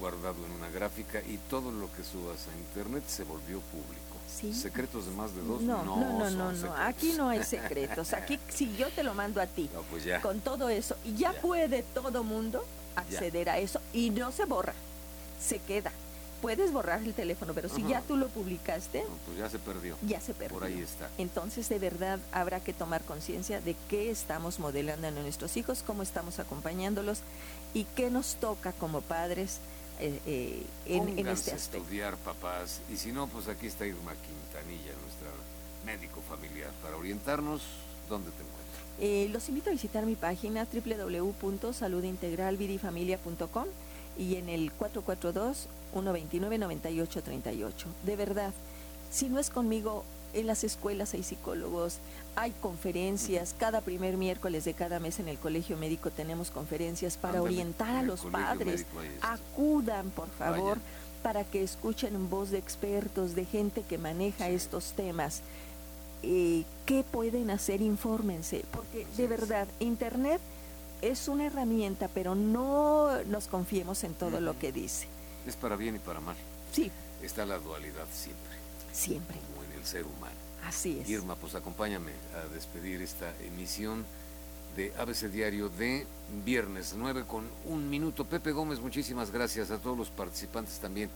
guardado 0.00 0.36
en 0.46 0.52
una 0.52 0.70
gráfica 0.70 1.20
y 1.20 1.38
todo 1.50 1.70
lo 1.70 1.92
que 1.94 2.04
subas 2.04 2.46
a 2.48 2.58
internet 2.58 3.04
se 3.06 3.24
volvió 3.24 3.60
público. 3.60 4.04
¿Secretos 4.52 5.06
de 5.06 5.12
más 5.12 5.34
de 5.34 5.42
dos? 5.42 5.62
No, 5.62 5.84
no, 5.84 5.96
no, 5.96 6.30
no, 6.30 6.52
no, 6.52 6.74
aquí 6.76 7.12
no 7.12 7.28
hay 7.28 7.44
secretos. 7.44 8.12
Aquí 8.12 8.38
si 8.48 8.74
yo 8.76 8.88
te 8.90 9.02
lo 9.02 9.14
mando 9.14 9.40
a 9.40 9.46
ti 9.46 9.70
pues 9.90 10.04
con 10.20 10.40
todo 10.40 10.68
eso, 10.68 10.96
y 11.04 11.14
ya, 11.14 11.32
puede 11.32 11.82
todo 11.94 12.24
mundo 12.24 12.64
acceder 12.96 13.48
a 13.48 13.58
eso 13.58 13.80
y 13.92 14.10
no 14.10 14.32
se 14.32 14.44
borra, 14.44 14.74
se 15.40 15.58
queda. 15.60 15.92
Puedes 16.44 16.72
borrar 16.72 17.02
el 17.02 17.14
teléfono, 17.14 17.54
pero 17.54 17.70
si 17.70 17.82
ya 17.84 18.02
tú 18.02 18.18
lo 18.18 18.28
publicaste, 18.28 19.02
pues 19.24 19.38
ya 19.38 19.48
se 19.48 19.58
perdió. 19.58 19.96
Ya 20.06 20.20
se 20.20 20.34
perdió. 20.34 20.58
Por 20.58 20.68
ahí 20.68 20.78
está. 20.78 21.08
Entonces, 21.16 21.70
de 21.70 21.78
verdad, 21.78 22.18
habrá 22.32 22.60
que 22.60 22.74
tomar 22.74 23.02
conciencia 23.02 23.62
de 23.62 23.74
qué 23.88 24.10
estamos 24.10 24.58
modelando 24.58 25.08
en 25.08 25.14
nuestros 25.14 25.56
hijos, 25.56 25.82
cómo 25.82 26.02
estamos 26.02 26.40
acompañándolos 26.40 27.20
y 27.72 27.84
qué 27.96 28.10
nos 28.10 28.34
toca 28.34 28.72
como 28.72 29.00
padres 29.00 29.60
eh, 30.00 30.20
eh, 30.26 30.66
en, 30.84 31.18
en, 31.18 31.28
este 31.28 31.52
aspecto. 31.52 31.78
estudiar, 31.78 32.18
papás. 32.18 32.82
Y 32.92 32.98
si 32.98 33.10
no, 33.10 33.26
pues 33.26 33.48
aquí 33.48 33.66
está 33.66 33.86
Irma 33.86 34.12
Quintanilla, 34.12 34.92
nuestra 35.02 35.30
médico 35.86 36.20
familiar, 36.28 36.72
para 36.82 36.98
orientarnos. 36.98 37.62
¿Dónde 38.10 38.30
te 38.32 38.42
encuentro? 38.42 38.64
Eh, 39.00 39.30
los 39.32 39.48
invito 39.48 39.70
a 39.70 39.72
visitar 39.72 40.04
mi 40.04 40.14
página 40.14 40.68
www.saludintegralvidifamilia.com 40.70 43.64
y 44.18 44.36
en 44.36 44.48
el 44.48 44.72
442-129-9838. 45.94 47.72
De 48.04 48.16
verdad, 48.16 48.52
si 49.10 49.28
no 49.28 49.38
es 49.38 49.50
conmigo, 49.50 50.04
en 50.34 50.46
las 50.46 50.64
escuelas 50.64 51.14
hay 51.14 51.22
psicólogos, 51.22 51.98
hay 52.36 52.52
conferencias, 52.60 53.54
cada 53.56 53.80
primer 53.80 54.16
miércoles 54.16 54.64
de 54.64 54.74
cada 54.74 54.98
mes 54.98 55.20
en 55.20 55.28
el 55.28 55.38
colegio 55.38 55.76
médico 55.76 56.10
tenemos 56.10 56.50
conferencias 56.50 57.16
para 57.16 57.40
orientar 57.40 57.94
a 57.96 58.02
los 58.02 58.22
padres. 58.22 58.84
Acudan, 59.20 60.10
por 60.10 60.28
favor, 60.30 60.78
para 61.22 61.44
que 61.44 61.62
escuchen 61.62 62.16
en 62.16 62.28
voz 62.28 62.50
de 62.50 62.58
expertos, 62.58 63.34
de 63.34 63.44
gente 63.44 63.82
que 63.88 63.98
maneja 63.98 64.48
estos 64.48 64.92
temas. 64.92 65.40
Eh, 66.22 66.64
¿Qué 66.86 67.04
pueden 67.04 67.50
hacer? 67.50 67.80
Infórmense, 67.80 68.64
porque 68.72 69.06
de 69.16 69.28
verdad, 69.28 69.68
Internet 69.78 70.40
es 71.10 71.28
una 71.28 71.46
herramienta, 71.46 72.08
pero 72.08 72.34
no 72.34 73.22
nos 73.24 73.46
confiemos 73.46 74.04
en 74.04 74.14
todo 74.14 74.40
lo 74.40 74.58
que 74.58 74.72
dice. 74.72 75.06
Es 75.46 75.56
para 75.56 75.76
bien 75.76 75.96
y 75.96 75.98
para 75.98 76.20
mal. 76.20 76.36
Sí. 76.72 76.90
Está 77.22 77.44
la 77.44 77.58
dualidad 77.58 78.06
siempre. 78.12 78.52
Siempre. 78.92 79.36
Como 79.36 79.64
en 79.64 79.78
el 79.78 79.84
ser 79.84 80.04
humano. 80.04 80.36
Así 80.66 81.00
es. 81.00 81.08
Irma, 81.08 81.36
pues 81.36 81.54
acompáñame 81.54 82.12
a 82.34 82.52
despedir 82.52 83.02
esta 83.02 83.34
emisión 83.40 84.04
de 84.76 84.92
ABC 84.98 85.30
Diario 85.30 85.68
de 85.68 86.06
viernes 86.44 86.94
9 86.96 87.24
con 87.28 87.44
un 87.66 87.88
minuto. 87.90 88.24
Pepe 88.24 88.52
Gómez, 88.52 88.80
muchísimas 88.80 89.30
gracias 89.30 89.70
a 89.70 89.78
todos 89.78 89.96
los 89.96 90.08
participantes 90.08 90.78
también. 90.78 91.10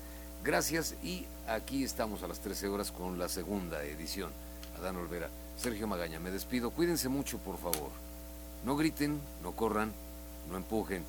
Gracias 0.44 0.94
y 1.02 1.24
aquí 1.48 1.82
estamos 1.82 2.22
a 2.22 2.28
las 2.28 2.40
13 2.40 2.68
horas 2.68 2.92
con 2.92 3.18
la 3.18 3.28
segunda 3.28 3.82
edición. 3.84 4.30
Adán 4.78 4.96
Olvera, 4.96 5.30
Sergio 5.56 5.86
Magaña, 5.86 6.20
me 6.20 6.30
despido. 6.30 6.70
Cuídense 6.70 7.08
mucho, 7.08 7.38
por 7.38 7.58
favor. 7.58 7.90
No 8.64 8.76
griten, 8.76 9.20
no 9.42 9.52
corran, 9.52 9.92
no 10.50 10.56
empujen. 10.56 11.04